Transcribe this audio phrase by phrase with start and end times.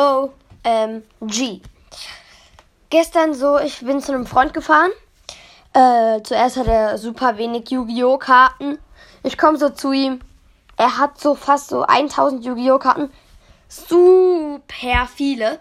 [0.00, 1.60] OMG.
[2.88, 4.90] Gestern so, ich bin zu einem Freund gefahren.
[5.74, 8.16] Äh, zuerst hat er super wenig Yu-Gi-Oh!
[8.16, 8.78] Karten.
[9.22, 10.20] Ich komme so zu ihm.
[10.78, 12.78] Er hat so fast so 1000 Yu-Gi-Oh!
[12.78, 13.12] Karten.
[13.68, 15.60] Super viele.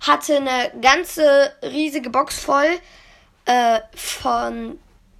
[0.00, 2.78] Hatte eine ganze riesige Box voll
[3.44, 4.78] äh, von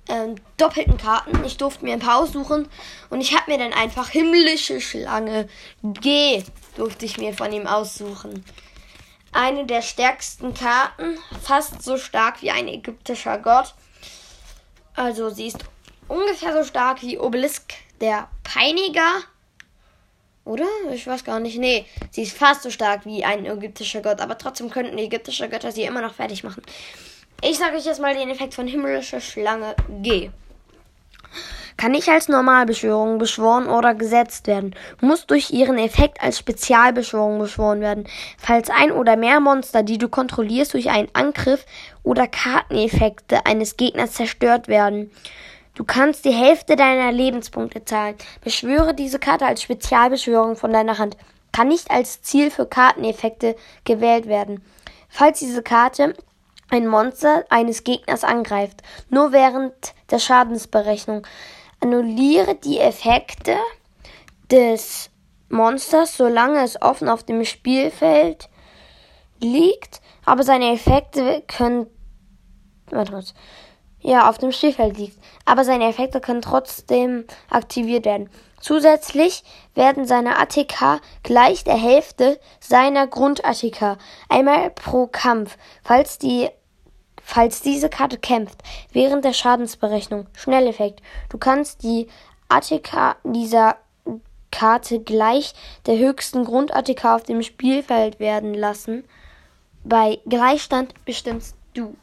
[0.08, 1.44] ähm, doppelten Karten.
[1.44, 2.68] Ich durfte mir ein paar aussuchen
[3.10, 5.48] und ich habe mir dann einfach himmlische Schlange
[5.82, 6.42] G
[6.76, 8.44] durfte ich mir von ihm aussuchen.
[9.32, 13.74] Eine der stärksten Karten, fast so stark wie ein ägyptischer Gott.
[14.94, 15.58] Also sie ist
[16.08, 19.20] ungefähr so stark wie Obelisk der Peiniger.
[20.44, 20.66] Oder?
[20.92, 21.58] Ich weiß gar nicht.
[21.58, 25.50] Nee, sie ist fast so stark wie ein ägyptischer Gott, aber trotzdem könnten die ägyptischen
[25.50, 26.62] Götter sie immer noch fertig machen.
[27.42, 30.30] Ich sage euch jetzt mal den Effekt von himmlischer Schlange G.
[31.76, 37.80] Kann nicht als Normalbeschwörung beschworen oder gesetzt werden, muss durch ihren Effekt als Spezialbeschwörung beschworen
[37.80, 38.08] werden.
[38.38, 41.66] Falls ein oder mehr Monster, die du kontrollierst, durch einen Angriff
[42.02, 45.10] oder Karteneffekte eines Gegners zerstört werden.
[45.74, 48.14] Du kannst die Hälfte deiner Lebenspunkte zahlen.
[48.42, 51.18] Beschwöre diese Karte als Spezialbeschwörung von deiner Hand.
[51.52, 54.64] Kann nicht als Ziel für Karteneffekte gewählt werden.
[55.10, 56.14] Falls diese Karte
[56.70, 59.74] ein Monster eines Gegners angreift, nur während
[60.10, 61.26] der Schadensberechnung.
[61.86, 63.56] Annulliere die Effekte
[64.50, 65.08] des
[65.48, 68.48] Monsters, solange es offen auf dem Spielfeld
[69.40, 71.86] liegt, aber seine Effekte können
[72.90, 73.22] warte
[74.00, 78.30] ja, auf dem Spielfeld liegt, aber seine Effekte können trotzdem aktiviert werden.
[78.60, 83.96] Zusätzlich werden seine ATK gleich der Hälfte seiner Grund-ATK,
[84.28, 86.48] einmal pro Kampf, falls die
[87.26, 90.28] falls diese Karte kämpft, während der Schadensberechnung.
[90.32, 91.02] Schnelleffekt.
[91.28, 92.06] Du kannst die
[92.48, 93.76] ATK dieser
[94.52, 95.52] Karte gleich
[95.86, 99.04] der höchsten Grund-ATK auf dem Spielfeld werden lassen.
[99.82, 101.96] Bei Gleichstand bestimmst du.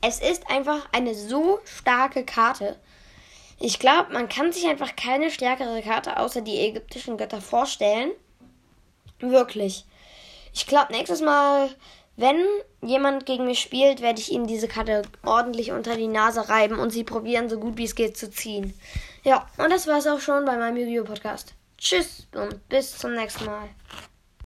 [0.00, 2.76] Es ist einfach eine so starke Karte.
[3.60, 8.10] Ich glaube, man kann sich einfach keine stärkere Karte außer die ägyptischen Götter vorstellen.
[9.20, 9.86] Wirklich.
[10.52, 11.70] Ich glaube, nächstes Mal,
[12.16, 12.44] wenn
[12.80, 16.90] jemand gegen mich spielt, werde ich ihm diese Karte ordentlich unter die Nase reiben und
[16.90, 18.74] sie probieren, so gut wie es geht zu ziehen.
[19.24, 21.04] Ja, und das war es auch schon bei meinem Yu-Gi-Oh!
[21.04, 21.54] Podcast.
[21.78, 23.68] Tschüss und bis zum nächsten Mal.